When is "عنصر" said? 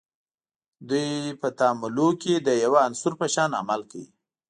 2.87-3.11